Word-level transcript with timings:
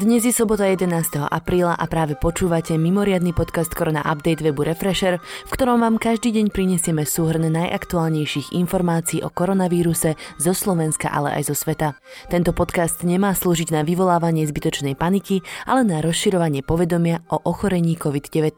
Dnes 0.00 0.24
je 0.24 0.32
sobota 0.32 0.64
11. 0.64 1.28
apríla 1.28 1.76
a 1.76 1.84
práve 1.84 2.16
počúvate 2.16 2.72
mimoriadny 2.80 3.36
podcast 3.36 3.68
Korona 3.68 4.00
Update 4.00 4.40
webu 4.40 4.64
Refresher, 4.64 5.20
v 5.20 5.50
ktorom 5.52 5.84
vám 5.84 6.00
každý 6.00 6.32
deň 6.40 6.48
prinesieme 6.48 7.04
súhrn 7.04 7.44
najaktuálnejších 7.44 8.56
informácií 8.56 9.20
o 9.20 9.28
koronavíruse 9.28 10.16
zo 10.40 10.52
Slovenska, 10.56 11.12
ale 11.12 11.36
aj 11.36 11.52
zo 11.52 11.54
sveta. 11.68 12.00
Tento 12.32 12.56
podcast 12.56 13.04
nemá 13.04 13.36
slúžiť 13.36 13.76
na 13.76 13.84
vyvolávanie 13.84 14.48
zbytočnej 14.48 14.96
paniky, 14.96 15.44
ale 15.68 15.84
na 15.84 16.00
rozširovanie 16.00 16.64
povedomia 16.64 17.20
o 17.28 17.36
ochorení 17.44 17.92
COVID-19. 18.00 18.56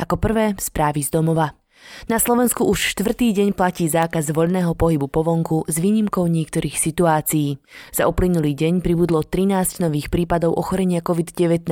Ako 0.00 0.16
prvé, 0.16 0.56
správy 0.56 1.04
z 1.04 1.20
domova. 1.20 1.59
Na 2.08 2.18
Slovensku 2.18 2.66
už 2.66 2.96
štvrtý 2.96 3.30
deň 3.30 3.54
platí 3.54 3.86
zákaz 3.86 4.34
voľného 4.34 4.74
pohybu 4.74 5.06
po 5.06 5.22
vonku 5.22 5.68
s 5.68 5.78
výnimkou 5.78 6.26
niektorých 6.26 6.74
situácií. 6.74 7.62
Za 7.94 8.08
uplynulý 8.10 8.56
deň 8.56 8.82
pribudlo 8.82 9.22
13 9.22 9.84
nových 9.84 10.10
prípadov 10.10 10.58
ochorenia 10.58 11.04
COVID-19. 11.04 11.70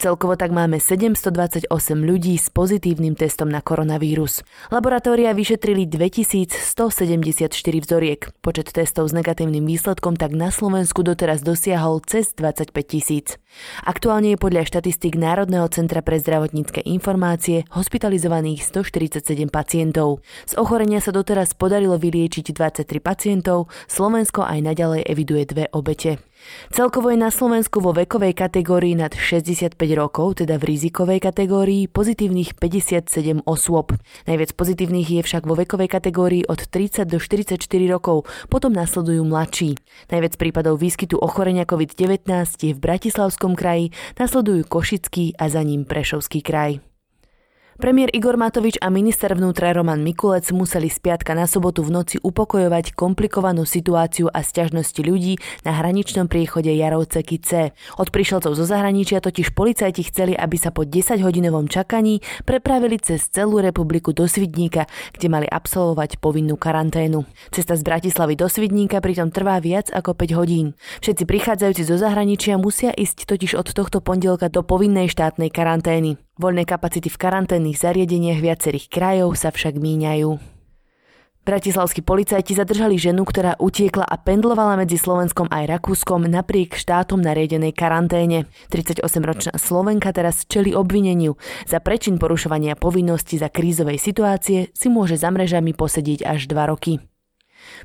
Celkovo 0.00 0.40
tak 0.40 0.56
máme 0.56 0.80
728 0.80 1.68
ľudí 2.00 2.40
s 2.40 2.48
pozitívnym 2.48 3.18
testom 3.18 3.52
na 3.52 3.60
koronavírus. 3.60 4.40
Laboratória 4.72 5.36
vyšetrili 5.36 5.84
2174 5.84 7.52
vzoriek. 7.84 8.32
Počet 8.40 8.72
testov 8.72 9.10
s 9.10 9.12
negatívnym 9.12 9.66
výsledkom 9.68 10.16
tak 10.16 10.32
na 10.32 10.48
Slovensku 10.48 11.04
doteraz 11.04 11.44
dosiahol 11.44 12.00
cez 12.06 12.32
25 12.32 12.72
tisíc. 12.86 13.36
Aktuálne 13.84 14.36
je 14.36 14.38
podľa 14.40 14.68
štatistik 14.68 15.16
Národného 15.20 15.68
centra 15.68 16.00
pre 16.00 16.16
zdravotnícke 16.20 16.80
informácie 16.84 17.64
hospitalizovaných 17.72 18.64
147 18.64 19.35
pacientov. 19.52 20.24
Z 20.48 20.56
ochorenia 20.56 21.04
sa 21.04 21.12
doteraz 21.12 21.52
podarilo 21.52 22.00
vyliečiť 22.00 22.56
23 22.56 22.88
pacientov, 23.04 23.68
Slovensko 23.84 24.48
aj 24.48 24.64
naďalej 24.64 25.04
eviduje 25.04 25.44
dve 25.44 25.64
obete. 25.76 26.16
Celkovo 26.72 27.10
je 27.10 27.18
na 27.18 27.30
Slovensku 27.32 27.80
vo 27.80 27.92
vekovej 27.96 28.36
kategórii 28.36 28.94
nad 28.94 29.12
65 29.14 29.76
rokov, 29.96 30.42
teda 30.44 30.60
v 30.60 30.76
rizikovej 30.76 31.20
kategórii, 31.22 31.88
pozitívnych 31.90 32.56
57 32.56 33.42
osôb. 33.48 33.96
Najviac 34.28 34.50
pozitívnych 34.54 35.08
je 35.10 35.22
však 35.24 35.42
vo 35.48 35.56
vekovej 35.56 35.88
kategórii 35.90 36.42
od 36.46 36.60
30 36.60 37.08
do 37.08 37.18
44 37.18 37.60
rokov, 37.90 38.28
potom 38.52 38.72
nasledujú 38.72 39.24
mladší. 39.26 39.80
Najviac 40.12 40.34
prípadov 40.36 40.78
výskytu 40.78 41.18
ochorenia 41.18 41.66
COVID-19 41.66 42.28
je 42.62 42.72
v 42.76 42.80
Bratislavskom 42.80 43.56
kraji, 43.56 43.90
nasledujú 44.20 44.68
Košický 44.68 45.34
a 45.40 45.48
za 45.48 45.62
ním 45.64 45.88
Prešovský 45.88 46.44
kraj. 46.44 46.95
Premiér 47.76 48.08
Igor 48.16 48.40
Matovič 48.40 48.80
a 48.80 48.88
minister 48.88 49.36
vnútra 49.36 49.68
Roman 49.76 50.00
Mikulec 50.00 50.48
museli 50.48 50.88
z 50.88 50.96
piatka 50.96 51.36
na 51.36 51.44
sobotu 51.44 51.84
v 51.84 51.92
noci 51.92 52.16
upokojovať 52.24 52.96
komplikovanú 52.96 53.68
situáciu 53.68 54.32
a 54.32 54.40
sťažnosti 54.40 54.96
ľudí 55.04 55.36
na 55.60 55.76
hraničnom 55.76 56.24
priechode 56.24 56.72
Jarovceky 56.72 57.36
C. 57.36 57.76
Od 58.00 58.08
prišelcov 58.08 58.56
zo 58.56 58.64
zahraničia 58.64 59.20
totiž 59.20 59.52
policajti 59.52 60.08
chceli, 60.08 60.32
aby 60.32 60.56
sa 60.56 60.72
po 60.72 60.88
10-hodinovom 60.88 61.68
čakaní 61.68 62.24
prepravili 62.48 62.96
cez 62.96 63.28
celú 63.28 63.60
republiku 63.60 64.16
do 64.16 64.24
Svidníka, 64.24 64.88
kde 65.12 65.28
mali 65.28 65.44
absolvovať 65.44 66.16
povinnú 66.16 66.56
karanténu. 66.56 67.28
Cesta 67.52 67.76
z 67.76 67.84
Bratislavy 67.84 68.40
do 68.40 68.48
Svidníka 68.48 69.04
pritom 69.04 69.28
trvá 69.28 69.60
viac 69.60 69.92
ako 69.92 70.16
5 70.16 70.32
hodín. 70.32 70.72
Všetci 71.04 71.28
prichádzajúci 71.28 71.84
zo 71.84 72.00
zahraničia 72.00 72.56
musia 72.56 72.96
ísť 72.96 73.28
totiž 73.28 73.52
od 73.60 73.68
tohto 73.76 74.00
pondelka 74.00 74.48
do 74.48 74.64
povinnej 74.64 75.12
štátnej 75.12 75.52
karantény. 75.52 76.25
Voľné 76.36 76.68
kapacity 76.68 77.08
v 77.08 77.16
karanténnych 77.16 77.80
zariadeniach 77.80 78.44
viacerých 78.44 78.92
krajov 78.92 79.40
sa 79.40 79.48
však 79.48 79.80
míňajú. 79.80 80.56
Bratislavskí 81.46 82.02
policajti 82.02 82.58
zadržali 82.58 82.98
ženu, 82.98 83.22
ktorá 83.22 83.56
utiekla 83.56 84.02
a 84.02 84.18
pendlovala 84.18 84.76
medzi 84.82 84.98
Slovenskom 84.98 85.46
aj 85.48 85.78
Rakúskom 85.78 86.26
napriek 86.26 86.74
štátom 86.74 87.22
nariedenej 87.22 87.70
karanténe. 87.70 88.50
38-ročná 88.68 89.54
Slovenka 89.54 90.10
teraz 90.10 90.44
čeli 90.44 90.74
obvineniu. 90.74 91.38
Za 91.64 91.78
prečin 91.80 92.18
porušovania 92.18 92.74
povinnosti 92.76 93.38
za 93.38 93.46
krízovej 93.46 93.96
situácie 93.96 94.74
si 94.74 94.90
môže 94.90 95.14
za 95.16 95.30
mrežami 95.30 95.70
posedieť 95.72 96.26
až 96.26 96.50
2 96.50 96.66
roky. 96.66 96.98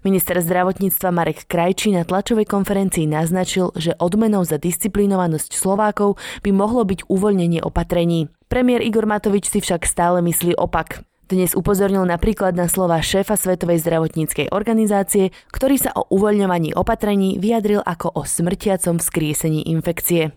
Minister 0.02 0.40
zdravotníctva 0.40 1.10
Marek 1.14 1.46
Krajčí 1.46 1.94
na 1.94 2.08
tlačovej 2.08 2.50
konferencii 2.50 3.06
naznačil, 3.06 3.76
že 3.78 3.98
odmenou 4.02 4.42
za 4.48 4.58
disciplinovanosť 4.58 5.54
Slovákov 5.54 6.18
by 6.42 6.52
mohlo 6.56 6.82
byť 6.88 7.06
uvoľnenie 7.08 7.62
opatrení. 7.62 8.32
Premiér 8.52 8.84
Igor 8.84 9.08
Matovič 9.08 9.48
si 9.48 9.64
však 9.64 9.88
stále 9.88 10.20
myslí 10.20 10.60
opak. 10.60 11.06
Dnes 11.32 11.56
upozornil 11.56 12.04
napríklad 12.04 12.52
na 12.60 12.68
slova 12.68 13.00
šéfa 13.00 13.40
Svetovej 13.40 13.80
zdravotníckej 13.80 14.52
organizácie, 14.52 15.32
ktorý 15.56 15.80
sa 15.80 15.96
o 15.96 16.04
uvoľňovaní 16.12 16.76
opatrení 16.76 17.40
vyjadril 17.40 17.80
ako 17.80 18.12
o 18.12 18.28
smrtiacom 18.28 19.00
vzkriesení 19.00 19.64
infekcie. 19.72 20.36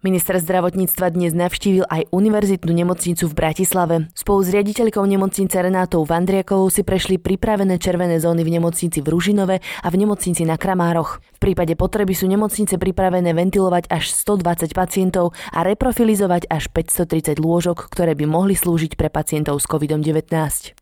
Minister 0.00 0.40
zdravotníctva 0.40 1.12
dnes 1.12 1.36
navštívil 1.36 1.84
aj 1.84 2.08
univerzitnú 2.08 2.72
nemocnicu 2.72 3.28
v 3.28 3.36
Bratislave. 3.36 4.08
Spolu 4.16 4.40
s 4.40 4.48
riaditeľkou 4.48 5.04
nemocnice 5.04 5.60
Renátou 5.60 6.08
Vandriakovou 6.08 6.72
si 6.72 6.80
prešli 6.88 7.20
pripravené 7.20 7.76
červené 7.76 8.16
zóny 8.16 8.40
v 8.40 8.56
nemocnici 8.56 9.04
v 9.04 9.12
Ružinove 9.12 9.60
a 9.60 9.88
v 9.92 9.98
nemocnici 10.00 10.48
na 10.48 10.56
Kramároch. 10.56 11.20
V 11.36 11.52
prípade 11.52 11.76
potreby 11.76 12.16
sú 12.16 12.32
nemocnice 12.32 12.80
pripravené 12.80 13.36
ventilovať 13.36 13.92
až 13.92 14.08
120 14.16 14.72
pacientov 14.72 15.36
a 15.52 15.68
reprofilizovať 15.68 16.48
až 16.48 16.72
530 16.72 17.36
lôžok, 17.36 17.92
ktoré 17.92 18.16
by 18.16 18.24
mohli 18.24 18.56
slúžiť 18.56 18.96
pre 18.96 19.12
pacientov 19.12 19.60
s 19.60 19.68
COVID-19. 19.68 20.79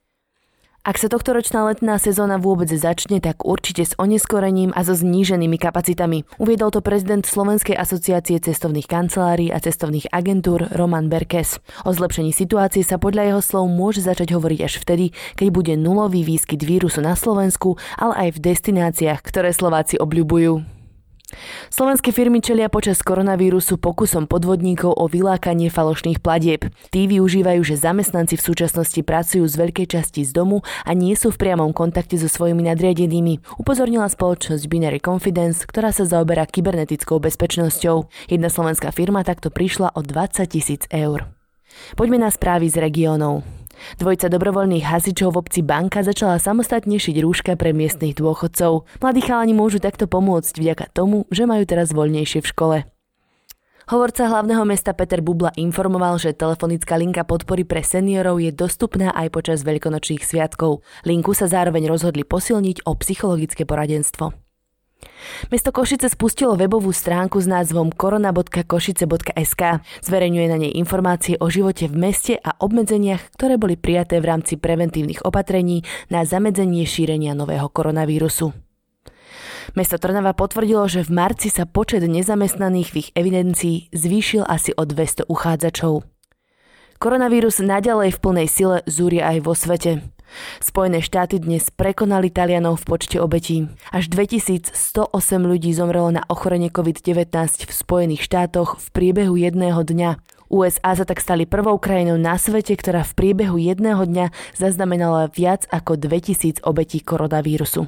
Ak 0.89 0.97
sa 0.97 1.13
tohto 1.13 1.37
ročná 1.37 1.69
letná 1.69 2.01
sezóna 2.01 2.41
vôbec 2.41 2.73
začne, 2.73 3.21
tak 3.21 3.45
určite 3.45 3.85
s 3.85 3.93
oneskorením 4.01 4.73
a 4.73 4.81
so 4.89 4.97
zníženými 4.97 5.61
kapacitami. 5.61 6.25
Uviedol 6.41 6.73
to 6.73 6.81
prezident 6.81 7.29
Slovenskej 7.29 7.77
asociácie 7.77 8.41
cestovných 8.41 8.89
kancelárií 8.89 9.53
a 9.53 9.61
cestovných 9.61 10.09
agentúr 10.09 10.65
Roman 10.73 11.13
Berkes. 11.13 11.61
O 11.85 11.93
zlepšení 11.93 12.33
situácie 12.33 12.81
sa 12.89 12.97
podľa 12.97 13.37
jeho 13.37 13.43
slov 13.45 13.69
môže 13.69 14.01
začať 14.01 14.33
hovoriť 14.33 14.61
až 14.65 14.81
vtedy, 14.81 15.13
keď 15.37 15.49
bude 15.53 15.77
nulový 15.77 16.25
výskyt 16.25 16.65
vírusu 16.65 17.05
na 17.05 17.13
Slovensku, 17.13 17.77
ale 18.01 18.25
aj 18.25 18.41
v 18.41 18.49
destináciách, 18.49 19.21
ktoré 19.21 19.53
Slováci 19.53 20.01
obľubujú. 20.01 20.78
Slovenské 21.69 22.11
firmy 22.11 22.41
čelia 22.41 22.73
počas 22.73 23.05
koronavírusu 23.05 23.77
pokusom 23.77 24.25
podvodníkov 24.27 24.97
o 24.97 25.05
vylákanie 25.07 25.69
falošných 25.69 26.25
platieb. 26.25 26.67
Tí 26.89 27.05
využívajú, 27.05 27.61
že 27.63 27.77
zamestnanci 27.77 28.41
v 28.41 28.47
súčasnosti 28.49 29.01
pracujú 29.05 29.45
z 29.45 29.55
veľkej 29.55 29.87
časti 29.93 30.25
z 30.25 30.33
domu 30.33 30.65
a 30.89 30.91
nie 30.97 31.13
sú 31.13 31.29
v 31.29 31.41
priamom 31.41 31.77
kontakte 31.77 32.17
so 32.17 32.27
svojimi 32.27 32.67
nadriadenými, 32.73 33.61
upozornila 33.61 34.09
spoločnosť 34.09 34.65
Binary 34.67 35.01
Confidence, 35.05 35.69
ktorá 35.69 35.93
sa 35.93 36.09
zaoberá 36.09 36.49
kybernetickou 36.49 37.21
bezpečnosťou. 37.21 38.09
Jedna 38.33 38.49
slovenská 38.49 38.89
firma 38.91 39.21
takto 39.21 39.53
prišla 39.53 39.93
o 39.95 40.01
20 40.01 40.49
tisíc 40.49 40.89
eur. 40.89 41.38
Poďme 41.95 42.23
na 42.23 42.31
správy 42.33 42.71
z 42.71 42.83
regiónov. 42.83 43.47
Dvojica 43.99 44.27
dobrovoľných 44.27 44.85
hasičov 44.85 45.35
v 45.35 45.41
obci 45.41 45.61
Banka 45.63 46.03
začala 46.03 46.43
samostatne 46.43 46.99
šiť 46.99 47.17
rúška 47.23 47.55
pre 47.55 47.71
miestnych 47.71 48.19
dôchodcov. 48.19 48.85
Mladí 48.99 49.23
chalani 49.23 49.55
môžu 49.55 49.79
takto 49.79 50.11
pomôcť 50.11 50.55
vďaka 50.59 50.85
tomu, 50.91 51.31
že 51.31 51.47
majú 51.47 51.63
teraz 51.63 51.95
voľnejšie 51.95 52.43
v 52.43 52.51
škole. 52.51 52.79
Hovorca 53.89 54.29
hlavného 54.29 54.69
mesta 54.69 54.93
Peter 54.93 55.25
Bubla 55.25 55.49
informoval, 55.57 56.21
že 56.21 56.37
telefonická 56.37 57.01
linka 57.01 57.25
podpory 57.25 57.65
pre 57.65 57.81
seniorov 57.81 58.37
je 58.37 58.53
dostupná 58.53 59.17
aj 59.17 59.33
počas 59.33 59.65
veľkonočných 59.65 60.21
sviatkov. 60.21 60.85
Linku 61.09 61.33
sa 61.33 61.49
zároveň 61.49 61.89
rozhodli 61.89 62.21
posilniť 62.21 62.85
o 62.85 62.93
psychologické 63.01 63.65
poradenstvo. 63.65 64.48
Mesto 65.49 65.71
Košice 65.71 66.11
spustilo 66.11 66.59
webovú 66.59 66.91
stránku 66.91 67.39
s 67.39 67.47
názvom 67.47 67.95
korona.košice.sk. 67.95 69.63
Zverejňuje 70.03 70.47
na 70.51 70.59
nej 70.59 70.73
informácie 70.75 71.39
o 71.39 71.47
živote 71.47 71.87
v 71.87 71.97
meste 71.97 72.35
a 72.37 72.59
obmedzeniach, 72.59 73.33
ktoré 73.39 73.55
boli 73.57 73.79
prijaté 73.79 74.19
v 74.19 74.29
rámci 74.35 74.59
preventívnych 74.59 75.23
opatrení 75.23 75.87
na 76.11 76.27
zamedzenie 76.27 76.83
šírenia 76.83 77.39
nového 77.39 77.71
koronavírusu. 77.71 78.51
Mesto 79.77 80.01
Trnava 80.01 80.33
potvrdilo, 80.33 80.89
že 80.89 81.05
v 81.05 81.13
marci 81.13 81.53
sa 81.53 81.69
počet 81.69 82.01
nezamestnaných 82.01 82.89
v 82.89 82.97
ich 83.05 83.11
evidencii 83.13 83.93
zvýšil 83.93 84.43
asi 84.49 84.73
o 84.73 84.83
200 84.83 85.29
uchádzačov. 85.29 86.09
Koronavírus 86.99 87.63
naďalej 87.63 88.17
v 88.17 88.19
plnej 88.19 88.49
sile 88.51 88.77
zúria 88.91 89.31
aj 89.31 89.39
vo 89.45 89.55
svete. 89.55 90.03
Spojené 90.61 91.01
štáty 91.01 91.41
dnes 91.41 91.69
prekonali 91.73 92.29
Talianov 92.29 92.85
v 92.85 92.97
počte 92.97 93.17
obetí. 93.19 93.69
Až 93.93 94.13
2108 94.13 94.75
ľudí 95.43 95.71
zomrelo 95.75 96.09
na 96.13 96.23
ochorenie 96.29 96.69
COVID-19 96.73 97.29
v 97.67 97.73
Spojených 97.73 98.25
štátoch 98.25 98.81
v 98.81 98.87
priebehu 98.93 99.35
jedného 99.37 99.81
dňa. 99.83 100.21
USA 100.49 100.97
sa 100.97 101.05
tak 101.05 101.21
stali 101.21 101.45
prvou 101.45 101.77
krajinou 101.77 102.17
na 102.17 102.41
svete, 102.41 102.73
ktorá 102.73 103.05
v 103.05 103.13
priebehu 103.13 103.61
jedného 103.61 104.01
dňa 104.01 104.33
zaznamenala 104.57 105.29
viac 105.29 105.69
ako 105.69 106.01
2000 106.01 106.65
obetí 106.65 107.05
koronavírusu. 107.05 107.85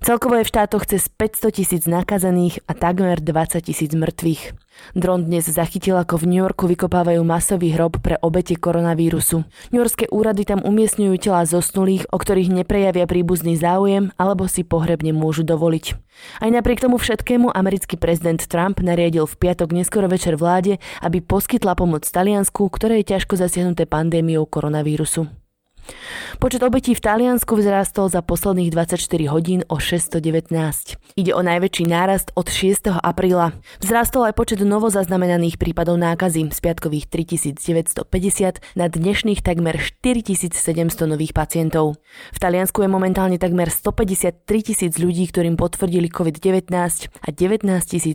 Celkovo 0.00 0.38
je 0.38 0.44
v 0.46 0.52
štátoch 0.52 0.84
cez 0.86 1.06
500 1.08 1.52
tisíc 1.52 1.82
nakazených 1.86 2.64
a 2.66 2.72
takmer 2.74 3.20
20 3.20 3.62
tisíc 3.62 3.92
mŕtvych. 3.92 4.54
Dron 4.96 5.28
dnes 5.28 5.46
zachytil, 5.46 6.00
ako 6.00 6.24
v 6.24 6.28
New 6.32 6.40
Yorku 6.42 6.64
vykopávajú 6.64 7.20
masový 7.22 7.76
hrob 7.76 8.00
pre 8.00 8.16
obete 8.24 8.56
koronavírusu. 8.56 9.44
Yorkské 9.70 10.08
úrady 10.08 10.48
tam 10.48 10.64
umiestňujú 10.64 11.14
tela 11.20 11.44
zosnulých, 11.44 12.08
o 12.08 12.16
ktorých 12.16 12.50
neprejavia 12.50 13.04
príbuzný 13.04 13.54
záujem 13.54 14.10
alebo 14.16 14.48
si 14.48 14.64
pohreb 14.64 15.04
nemôžu 15.04 15.44
dovoliť. 15.44 15.84
Aj 16.40 16.50
napriek 16.50 16.82
tomu 16.82 16.96
všetkému 16.96 17.52
americký 17.52 18.00
prezident 18.00 18.40
Trump 18.40 18.80
nariadil 18.80 19.28
v 19.28 19.38
piatok 19.38 19.72
neskoro 19.76 20.08
večer 20.08 20.40
vláde, 20.40 20.80
aby 21.04 21.20
poskytla 21.20 21.76
pomoc 21.76 22.08
Taliansku, 22.08 22.68
ktoré 22.72 23.00
je 23.00 23.16
ťažko 23.16 23.38
zasiahnuté 23.38 23.84
pandémiou 23.88 24.48
koronavírusu. 24.48 25.41
Počet 26.40 26.62
obetí 26.64 26.96
v 26.96 27.04
Taliansku 27.04 27.54
vzrástol 27.54 28.10
za 28.10 28.24
posledných 28.24 28.74
24 28.74 28.98
hodín 29.30 29.60
o 29.70 29.78
619. 29.78 30.48
Ide 31.14 31.32
o 31.36 31.42
najväčší 31.44 31.84
nárast 31.86 32.32
od 32.34 32.48
6. 32.48 32.88
apríla. 32.88 33.52
Vzrástol 33.78 34.32
aj 34.32 34.34
počet 34.34 34.60
novozaznamenaných 34.64 35.60
prípadov 35.60 36.00
nákazy 36.00 36.48
z 36.50 36.58
piatkových 36.58 37.06
3950 37.12 38.64
na 38.74 38.88
dnešných 38.88 39.44
takmer 39.44 39.76
4700 39.76 40.56
nových 41.04 41.36
pacientov. 41.36 42.00
V 42.32 42.38
Taliansku 42.40 42.80
je 42.82 42.90
momentálne 42.90 43.36
takmer 43.36 43.68
153 43.68 44.42
tisíc 44.62 44.96
ľudí, 44.96 45.28
ktorým 45.28 45.60
potvrdili 45.60 46.08
COVID-19 46.08 46.72
a 47.12 47.28
19 47.28 47.62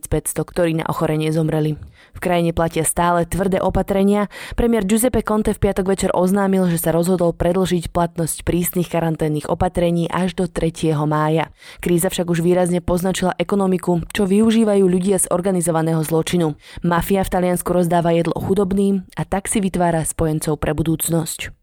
500, 0.10 0.42
ktorí 0.42 0.72
na 0.82 0.86
ochorenie 0.90 1.30
zomreli. 1.30 1.78
V 2.18 2.20
krajine 2.20 2.50
platia 2.50 2.82
stále 2.82 3.30
tvrdé 3.30 3.62
opatrenia. 3.62 4.26
Premiér 4.58 4.90
Giuseppe 4.90 5.22
Conte 5.22 5.54
v 5.54 5.62
piatok 5.62 5.86
večer 5.94 6.10
oznámil, 6.18 6.66
že 6.74 6.82
sa 6.82 6.90
rozhodol 6.90 7.34
predlžiť 7.58 7.90
platnosť 7.90 8.46
prísnych 8.46 8.86
karanténnych 8.86 9.50
opatrení 9.50 10.06
až 10.14 10.38
do 10.38 10.46
3. 10.46 10.94
mája. 11.10 11.50
Kríza 11.82 12.14
však 12.14 12.30
už 12.30 12.46
výrazne 12.46 12.86
poznačila 12.86 13.34
ekonomiku, 13.34 14.06
čo 14.14 14.30
využívajú 14.30 14.86
ľudia 14.86 15.18
z 15.18 15.26
organizovaného 15.34 16.06
zločinu. 16.06 16.54
Mafia 16.86 17.26
v 17.26 17.34
Taliansku 17.34 17.74
rozdáva 17.74 18.14
jedlo 18.14 18.38
chudobným 18.38 19.10
a 19.18 19.26
tak 19.26 19.50
si 19.50 19.58
vytvára 19.58 20.06
spojencov 20.06 20.62
pre 20.62 20.78
budúcnosť. 20.78 21.57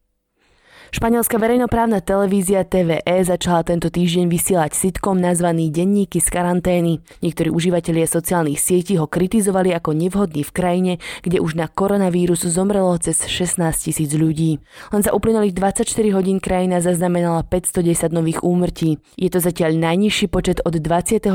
Španielská 0.92 1.40
verejnoprávna 1.40 2.04
televízia 2.04 2.60
TVE 2.60 3.24
začala 3.24 3.64
tento 3.64 3.88
týždeň 3.88 4.28
vysielať 4.28 4.76
sitcom 4.76 5.16
nazvaný 5.16 5.72
Denníky 5.72 6.20
z 6.20 6.28
karantény. 6.28 7.00
Niektorí 7.24 7.48
užívateľia 7.48 8.04
sociálnych 8.04 8.60
sietí 8.60 9.00
ho 9.00 9.08
kritizovali 9.08 9.72
ako 9.72 9.96
nevhodný 9.96 10.44
v 10.44 10.52
krajine, 10.52 10.92
kde 11.24 11.40
už 11.40 11.56
na 11.56 11.72
koronavírus 11.72 12.44
zomrelo 12.44 12.92
cez 13.00 13.24
16 13.24 13.64
tisíc 13.72 14.12
ľudí. 14.12 14.60
Len 14.92 15.00
za 15.00 15.16
uplynulých 15.16 15.56
24 15.56 15.88
hodín 16.12 16.36
krajina 16.36 16.84
zaznamenala 16.84 17.40
510 17.48 18.12
nových 18.12 18.44
úmrtí. 18.44 19.00
Je 19.16 19.32
to 19.32 19.40
zatiaľ 19.40 19.72
najnižší 19.80 20.28
počet 20.28 20.60
od 20.68 20.76
24. 20.76 21.32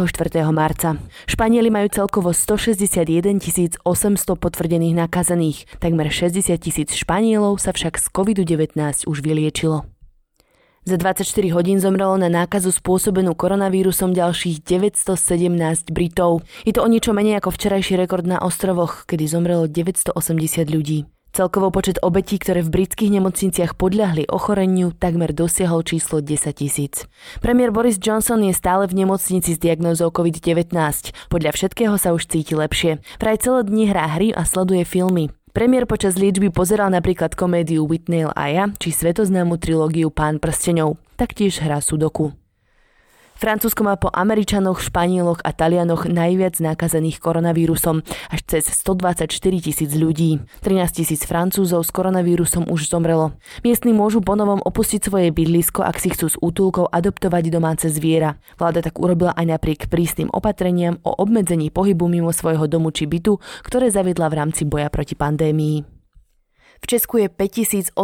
marca. 0.54 1.02
Španieli 1.26 1.74
majú 1.74 1.90
celkovo 1.90 2.38
161 2.38 3.42
800 3.82 3.82
potvrdených 4.38 4.94
nakazených. 4.94 5.82
Takmer 5.82 6.12
60 6.14 6.54
tisíc 6.60 6.94
Španielov 6.94 7.58
sa 7.58 7.74
však 7.74 7.98
z 7.98 8.06
COVID-19 8.12 9.08
už 9.08 9.18
vylie 9.24 9.39
vyliečilo. 9.40 9.88
Za 10.84 10.96
24 11.00 11.24
hodín 11.56 11.80
zomrelo 11.80 12.20
na 12.20 12.28
nákazu 12.28 12.76
spôsobenú 12.76 13.36
koronavírusom 13.36 14.12
ďalších 14.12 14.64
917 14.68 15.92
Britov. 15.96 16.44
Je 16.68 16.76
to 16.76 16.84
o 16.84 16.88
niečo 16.92 17.16
menej 17.16 17.40
ako 17.40 17.56
včerajší 17.56 17.96
rekord 17.96 18.28
na 18.28 18.42
ostrovoch, 18.44 19.08
kedy 19.08 19.24
zomrelo 19.28 19.68
980 19.70 20.16
ľudí. 20.68 21.06
Celkovo 21.30 21.70
počet 21.70 22.02
obetí, 22.02 22.42
ktoré 22.42 22.66
v 22.66 22.74
britských 22.74 23.22
nemocniciach 23.22 23.78
podľahli 23.78 24.26
ochoreniu, 24.34 24.90
takmer 24.90 25.30
dosiahol 25.30 25.86
číslo 25.86 26.26
10 26.26 26.58
tisíc. 26.58 27.06
Premiér 27.38 27.70
Boris 27.70 28.02
Johnson 28.02 28.42
je 28.42 28.50
stále 28.50 28.90
v 28.90 29.06
nemocnici 29.06 29.54
s 29.54 29.62
diagnózou 29.62 30.10
COVID-19. 30.10 30.74
Podľa 31.30 31.52
všetkého 31.54 31.96
sa 32.02 32.18
už 32.18 32.26
cíti 32.26 32.58
lepšie. 32.58 32.98
Vraj 33.22 33.46
celé 33.46 33.62
dni 33.62 33.94
hrá 33.94 34.10
hry 34.10 34.34
a 34.34 34.42
sleduje 34.42 34.82
filmy. 34.90 35.30
Premiér 35.50 35.90
počas 35.90 36.14
liečby 36.14 36.54
pozeral 36.54 36.94
napríklad 36.94 37.34
komédiu 37.34 37.90
Whitney 37.90 38.22
a 38.22 38.44
ja, 38.54 38.70
či 38.78 38.94
svetoznámu 38.94 39.58
trilógiu 39.58 40.14
Pán 40.14 40.38
prstenov. 40.38 41.02
Taktiež 41.18 41.58
hrá 41.66 41.82
sudoku. 41.82 42.38
Francúzsko 43.40 43.88
má 43.88 43.96
po 43.96 44.12
Američanoch, 44.12 44.84
Španieloch 44.84 45.40
a 45.48 45.56
Talianoch 45.56 46.12
najviac 46.12 46.60
nakazených 46.60 47.24
koronavírusom, 47.24 48.04
až 48.28 48.40
cez 48.44 48.68
124 48.68 49.32
tisíc 49.64 49.96
ľudí. 49.96 50.44
13 50.60 51.00
tisíc 51.00 51.24
Francúzov 51.24 51.88
s 51.88 51.92
koronavírusom 51.96 52.68
už 52.68 52.92
zomrelo. 52.92 53.32
Miestni 53.64 53.96
môžu 53.96 54.20
ponovom 54.20 54.60
opustiť 54.60 55.08
svoje 55.08 55.32
bydlisko, 55.32 55.88
ak 55.88 56.04
si 56.04 56.12
chcú 56.12 56.28
s 56.28 56.36
útulkou 56.36 56.92
adoptovať 56.92 57.48
domáce 57.48 57.88
zviera. 57.88 58.36
Vláda 58.60 58.84
tak 58.84 59.00
urobila 59.00 59.32
aj 59.32 59.56
napriek 59.56 59.88
prísnym 59.88 60.28
opatreniam 60.36 61.00
o 61.08 61.16
obmedzení 61.16 61.72
pohybu 61.72 62.12
mimo 62.12 62.36
svojho 62.36 62.68
domu 62.68 62.92
či 62.92 63.08
bytu, 63.08 63.40
ktoré 63.64 63.88
zaviedla 63.88 64.28
v 64.28 64.36
rámci 64.36 64.68
boja 64.68 64.92
proti 64.92 65.16
pandémii. 65.16 65.99
V 66.80 66.86
Česku 66.88 67.20
je 67.20 67.28
5831 67.28 67.96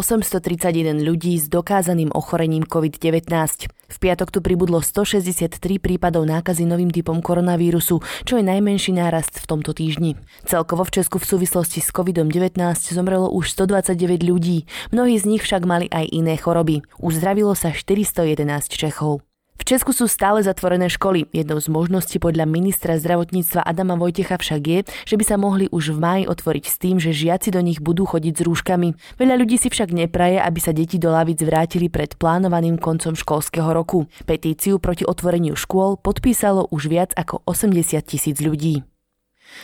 ľudí 1.00 1.40
s 1.40 1.48
dokázaným 1.48 2.12
ochorením 2.12 2.68
COVID-19. 2.68 3.72
V 3.86 3.98
piatok 4.02 4.34
tu 4.34 4.40
pribudlo 4.44 4.84
163 4.84 5.58
prípadov 5.78 6.28
nákazy 6.28 6.68
novým 6.68 6.92
typom 6.92 7.22
koronavírusu, 7.24 8.02
čo 8.26 8.34
je 8.36 8.44
najmenší 8.44 8.98
nárast 8.98 9.40
v 9.40 9.46
tomto 9.48 9.72
týždni. 9.72 10.18
Celkovo 10.44 10.84
v 10.84 11.02
Česku 11.02 11.22
v 11.22 11.30
súvislosti 11.30 11.80
s 11.80 11.94
COVID-19 11.94 12.60
zomrelo 12.92 13.30
už 13.32 13.54
129 13.54 14.26
ľudí, 14.26 14.66
mnohí 14.92 15.16
z 15.22 15.26
nich 15.30 15.44
však 15.46 15.64
mali 15.64 15.88
aj 15.94 16.12
iné 16.12 16.36
choroby. 16.36 16.82
Uzdravilo 16.98 17.54
sa 17.54 17.72
411 17.72 18.74
Čechov. 18.74 19.22
V 19.56 19.64
Česku 19.64 19.96
sú 19.96 20.06
stále 20.06 20.44
zatvorené 20.44 20.92
školy. 20.92 21.32
Jednou 21.32 21.58
z 21.58 21.72
možností 21.72 22.20
podľa 22.20 22.46
ministra 22.46 23.00
zdravotníctva 23.00 23.66
Adama 23.66 23.98
Vojtecha 23.98 24.38
však 24.38 24.62
je, 24.62 24.80
že 25.08 25.16
by 25.16 25.24
sa 25.26 25.42
mohli 25.42 25.72
už 25.72 25.96
v 25.96 26.00
maji 26.04 26.24
otvoriť 26.30 26.66
s 26.70 26.76
tým, 26.78 26.96
že 27.02 27.16
žiaci 27.16 27.50
do 27.56 27.64
nich 27.64 27.82
budú 27.82 28.06
chodiť 28.06 28.34
s 28.36 28.46
rúškami. 28.46 29.18
Veľa 29.18 29.36
ľudí 29.40 29.58
si 29.58 29.74
však 29.74 29.96
nepraje, 29.96 30.38
aby 30.38 30.60
sa 30.62 30.76
deti 30.76 31.02
do 31.02 31.10
lavic 31.10 31.42
vrátili 31.42 31.90
pred 31.90 32.14
plánovaným 32.20 32.78
koncom 32.78 33.16
školského 33.18 33.72
roku. 33.74 34.06
Petíciu 34.30 34.78
proti 34.78 35.08
otvoreniu 35.08 35.58
škôl 35.58 35.98
podpísalo 35.98 36.70
už 36.70 36.92
viac 36.92 37.12
ako 37.18 37.42
80 37.50 38.06
tisíc 38.06 38.38
ľudí. 38.44 38.95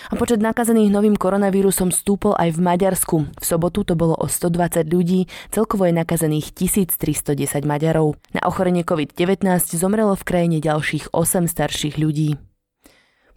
A 0.10 0.18
počet 0.20 0.44
nakazených 0.44 0.92
novým 0.92 1.16
koronavírusom 1.16 1.94
stúpol 1.94 2.36
aj 2.36 2.56
v 2.56 2.60
Maďarsku. 2.60 3.18
V 3.38 3.44
sobotu 3.44 3.86
to 3.86 3.94
bolo 3.96 4.18
o 4.18 4.28
120 4.28 4.88
ľudí, 4.90 5.30
celkovo 5.50 5.88
je 5.88 5.94
nakazených 5.96 6.52
1310 6.56 7.64
Maďarov. 7.64 8.18
Na 8.36 8.42
ochorenie 8.48 8.84
COVID-19 8.88 9.48
zomrelo 9.76 10.18
v 10.18 10.24
krajine 10.28 10.58
ďalších 10.60 11.14
8 11.14 11.48
starších 11.48 11.96
ľudí. 12.02 12.40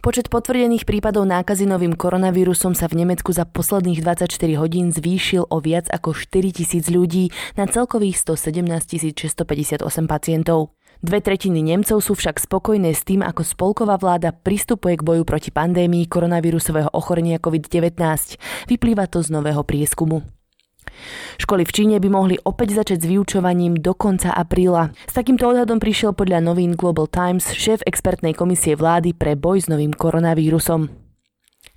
Počet 0.05 0.29
potvrdených 0.29 0.85
prípadov 0.85 1.25
nákazy 1.25 1.65
novým 1.65 1.97
koronavírusom 1.97 2.77
sa 2.77 2.85
v 2.85 3.01
Nemecku 3.01 3.33
za 3.33 3.41
posledných 3.41 4.05
24 4.05 4.29
hodín 4.61 4.93
zvýšil 4.93 5.49
o 5.49 5.57
viac 5.57 5.89
ako 5.89 6.13
4 6.13 6.61
tisíc 6.61 6.93
ľudí 6.93 7.33
na 7.57 7.65
celkových 7.65 8.21
117 8.21 9.17
658 9.17 9.81
pacientov. 10.05 10.77
Dve 11.05 11.21
tretiny 11.21 11.61
Nemcov 11.61 12.01
sú 12.01 12.17
však 12.17 12.41
spokojné 12.41 12.97
s 12.97 13.05
tým, 13.05 13.21
ako 13.21 13.45
spolková 13.45 14.01
vláda 14.01 14.33
pristupuje 14.33 14.97
k 14.97 15.05
boju 15.05 15.21
proti 15.21 15.53
pandémii 15.53 16.09
koronavírusového 16.09 16.89
ochorenia 16.97 17.37
COVID-19. 17.37 17.93
Vyplýva 18.65 19.05
to 19.05 19.21
z 19.21 19.29
nového 19.29 19.61
prieskumu. 19.61 20.25
Školy 21.37 21.61
v 21.61 21.75
Číne 21.77 21.95
by 22.01 22.09
mohli 22.09 22.41
opäť 22.41 22.81
začať 22.81 23.05
s 23.05 23.09
vyučovaním 23.13 23.77
do 23.77 23.93
konca 23.93 24.33
apríla. 24.33 24.97
S 25.05 25.13
takýmto 25.13 25.45
odhadom 25.45 25.77
prišiel 25.77 26.17
podľa 26.17 26.41
novín 26.41 26.73
Global 26.73 27.05
Times 27.05 27.53
šéf 27.53 27.85
expertnej 27.85 28.33
komisie 28.33 28.73
vlády 28.73 29.13
pre 29.13 29.37
boj 29.37 29.61
s 29.61 29.69
novým 29.69 29.93
koronavírusom. 29.93 30.89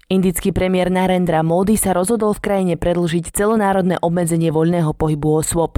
Indický 0.09 0.57
premiér 0.57 0.88
Narendra 0.88 1.45
Modi 1.45 1.76
sa 1.76 1.93
rozhodol 1.93 2.33
v 2.33 2.41
krajine 2.49 2.75
predlžiť 2.81 3.29
celonárodné 3.29 4.00
obmedzenie 4.00 4.49
voľného 4.49 4.97
pohybu 4.97 5.45
osôb. 5.45 5.76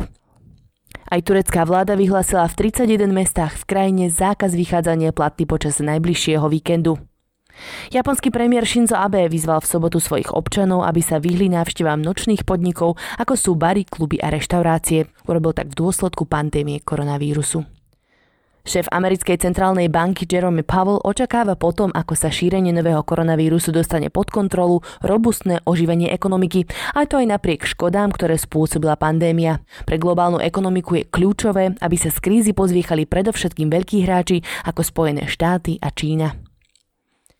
Aj 1.11 1.19
turecká 1.27 1.67
vláda 1.67 1.99
vyhlásila 1.99 2.47
v 2.47 2.71
31 2.71 3.11
mestách 3.11 3.59
v 3.59 3.65
krajine 3.67 4.07
zákaz 4.15 4.55
vychádzania 4.55 5.11
platný 5.11 5.43
počas 5.43 5.83
najbližšieho 5.83 6.47
víkendu. 6.47 7.03
Japonský 7.91 8.31
premiér 8.31 8.63
Shinzo 8.63 8.95
Abe 8.95 9.27
vyzval 9.27 9.59
v 9.59 9.71
sobotu 9.75 9.99
svojich 9.99 10.31
občanov, 10.31 10.87
aby 10.87 11.03
sa 11.03 11.19
vyhli 11.19 11.51
návštevám 11.51 11.99
nočných 11.99 12.47
podnikov, 12.47 12.95
ako 13.19 13.35
sú 13.35 13.59
bary, 13.59 13.83
kluby 13.83 14.23
a 14.23 14.31
reštaurácie. 14.31 15.11
Urobil 15.27 15.51
tak 15.51 15.75
v 15.75 15.83
dôsledku 15.83 16.31
pandémie 16.31 16.79
koronavírusu. 16.79 17.80
Šéf 18.61 18.93
americkej 18.93 19.41
centrálnej 19.41 19.89
banky 19.89 20.29
Jerome 20.29 20.61
Powell 20.61 21.01
očakáva 21.01 21.57
potom, 21.57 21.89
ako 21.97 22.13
sa 22.13 22.29
šírenie 22.29 22.77
nového 22.77 23.01
koronavírusu 23.01 23.73
dostane 23.73 24.13
pod 24.13 24.29
kontrolu, 24.29 24.85
robustné 25.01 25.65
oživenie 25.65 26.13
ekonomiky, 26.13 26.69
a 26.93 27.09
to 27.09 27.17
aj 27.17 27.41
napriek 27.41 27.65
škodám, 27.65 28.13
ktoré 28.13 28.37
spôsobila 28.37 29.01
pandémia. 29.01 29.65
Pre 29.89 29.97
globálnu 29.97 30.45
ekonomiku 30.45 31.01
je 31.01 31.09
kľúčové, 31.09 31.79
aby 31.81 31.97
sa 31.97 32.13
z 32.13 32.19
krízy 32.21 32.53
pozviechali 32.53 33.09
predovšetkým 33.09 33.73
veľkí 33.73 34.05
hráči 34.05 34.45
ako 34.69 34.85
Spojené 34.85 35.25
štáty 35.25 35.81
a 35.81 35.89
Čína. 35.89 36.50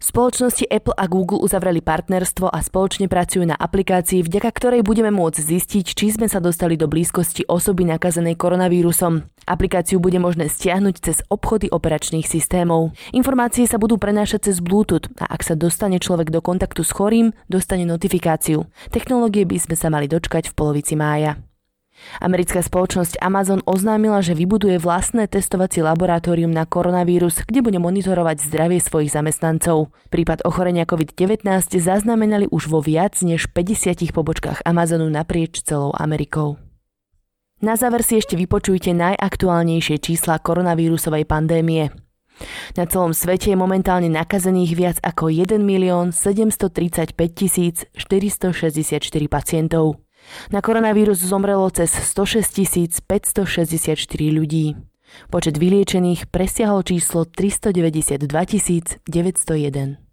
Spoločnosti 0.01 0.65
Apple 0.65 0.97
a 0.97 1.05
Google 1.05 1.45
uzavreli 1.45 1.85
partnerstvo 1.85 2.49
a 2.49 2.65
spoločne 2.65 3.05
pracujú 3.05 3.45
na 3.45 3.53
aplikácii, 3.53 4.25
vďaka 4.25 4.49
ktorej 4.49 4.81
budeme 4.81 5.13
môcť 5.13 5.37
zistiť, 5.45 5.93
či 5.93 6.17
sme 6.17 6.25
sa 6.25 6.41
dostali 6.41 6.81
do 6.81 6.89
blízkosti 6.89 7.45
osoby 7.45 7.85
nakazenej 7.85 8.41
koronavírusom. 8.41 9.29
Aplikáciu 9.45 10.01
bude 10.01 10.17
možné 10.17 10.49
stiahnuť 10.49 10.95
cez 11.05 11.21
obchody 11.29 11.69
operačných 11.69 12.25
systémov. 12.25 12.97
Informácie 13.13 13.69
sa 13.69 13.77
budú 13.77 14.01
prenášať 14.01 14.49
cez 14.49 14.65
Bluetooth 14.65 15.05
a 15.21 15.29
ak 15.37 15.45
sa 15.45 15.53
dostane 15.53 16.01
človek 16.01 16.33
do 16.33 16.41
kontaktu 16.41 16.81
s 16.81 16.97
chorým, 16.97 17.37
dostane 17.53 17.85
notifikáciu. 17.85 18.65
Technológie 18.89 19.45
by 19.45 19.61
sme 19.61 19.77
sa 19.77 19.93
mali 19.93 20.09
dočkať 20.09 20.49
v 20.49 20.57
polovici 20.57 20.97
mája. 20.97 21.37
Americká 22.19 22.61
spoločnosť 22.61 23.21
Amazon 23.23 23.65
oznámila, 23.65 24.21
že 24.21 24.37
vybuduje 24.37 24.83
vlastné 24.83 25.31
testovacie 25.31 25.81
laboratórium 25.81 26.51
na 26.51 26.67
koronavírus, 26.67 27.47
kde 27.47 27.63
bude 27.65 27.79
monitorovať 27.79 28.45
zdravie 28.45 28.83
svojich 28.83 29.15
zamestnancov. 29.15 29.95
Prípad 30.11 30.43
ochorenia 30.45 30.85
COVID-19 30.85 31.47
zaznamenali 31.79 32.51
už 32.51 32.69
vo 32.69 32.83
viac 32.83 33.17
než 33.23 33.49
50 33.53 34.13
pobočkách 34.13 34.67
Amazonu 34.67 35.07
naprieč 35.09 35.63
celou 35.63 35.95
Amerikou. 35.97 36.61
Na 37.61 37.77
záver 37.77 38.01
si 38.01 38.17
ešte 38.17 38.41
vypočujte 38.41 38.97
najaktuálnejšie 38.97 40.01
čísla 40.01 40.41
koronavírusovej 40.41 41.29
pandémie. 41.29 41.93
Na 42.73 42.89
celom 42.89 43.13
svete 43.13 43.53
je 43.53 43.57
momentálne 43.61 44.09
nakazených 44.09 44.73
viac 44.73 44.97
ako 45.05 45.29
1 45.29 45.61
milión 45.61 46.09
735 46.09 47.13
464 47.93 47.93
pacientov. 49.29 50.01
Na 50.51 50.61
koronavírus 50.61 51.19
zomrelo 51.21 51.71
cez 51.71 51.91
106 51.91 53.01
564 53.05 53.97
ľudí. 54.31 54.77
Počet 55.31 55.59
vyliečených 55.59 56.31
presiahol 56.31 56.87
číslo 56.87 57.27
392 57.27 58.31
901. 59.07 60.10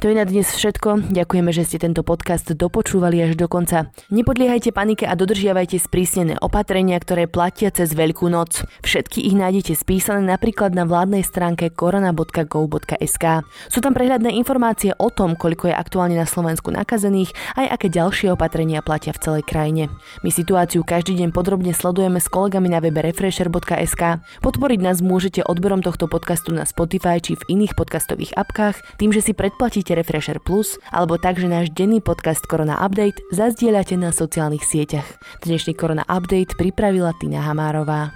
To 0.00 0.12
je 0.12 0.14
na 0.14 0.28
dnes 0.28 0.44
všetko. 0.44 1.08
Ďakujeme, 1.12 1.50
že 1.50 1.64
ste 1.64 1.80
tento 1.80 2.04
podcast 2.04 2.46
dopočúvali 2.52 3.20
až 3.24 3.32
do 3.34 3.48
konca. 3.48 3.90
Nepodliehajte 4.12 4.70
panike 4.70 5.08
a 5.08 5.16
dodržiavajte 5.16 5.80
sprísnené 5.80 6.36
opatrenia, 6.38 7.00
ktoré 7.00 7.26
platia 7.26 7.72
cez 7.72 7.96
Veľkú 7.96 8.28
noc. 8.28 8.62
Všetky 8.84 9.24
ich 9.24 9.34
nájdete 9.34 9.72
spísané 9.72 10.22
napríklad 10.22 10.76
na 10.76 10.84
vládnej 10.84 11.24
stránke 11.24 11.72
korona.gov.sk. 11.72 13.24
Sú 13.72 13.78
tam 13.80 13.92
prehľadné 13.96 14.36
informácie 14.36 14.92
o 14.94 15.08
tom, 15.08 15.32
koľko 15.34 15.72
je 15.72 15.74
aktuálne 15.74 16.16
na 16.20 16.28
Slovensku 16.28 16.68
nakazených, 16.70 17.32
aj 17.56 17.66
aké 17.80 17.86
ďalšie 17.88 18.30
opatrenia 18.36 18.84
platia 18.84 19.16
v 19.16 19.22
celej 19.24 19.44
krajine. 19.48 19.88
My 20.20 20.28
situáciu 20.28 20.84
každý 20.84 21.16
deň 21.24 21.32
podrobne 21.32 21.72
sledujeme 21.72 22.20
s 22.20 22.28
kolegami 22.28 22.68
na 22.68 22.84
webe 22.84 23.00
refresher.sk. 23.00 24.02
Podporiť 24.44 24.80
nás 24.84 25.00
môžete 25.00 25.40
odberom 25.42 25.80
tohto 25.80 26.04
podcastu 26.04 26.52
na 26.52 26.68
Spotify 26.68 27.16
či 27.18 27.34
v 27.34 27.58
iných 27.58 27.72
podcastových 27.72 28.36
apkách, 28.36 29.00
tým, 29.00 29.10
že 29.10 29.24
si 29.24 29.32
predplatíte 29.32 29.55
zaplatíte 29.56 29.96
Refresher 29.96 30.36
Plus 30.36 30.76
alebo 30.92 31.16
tak, 31.16 31.40
že 31.40 31.48
náš 31.48 31.72
denný 31.72 32.04
podcast 32.04 32.44
Korona 32.44 32.76
Update 32.84 33.24
zazdieľate 33.32 33.96
na 33.96 34.12
sociálnych 34.12 34.60
sieťach. 34.60 35.16
Dnešný 35.48 35.72
Korona 35.72 36.04
Update 36.04 36.60
pripravila 36.60 37.16
Tina 37.16 37.40
Hamárová. 37.40 38.12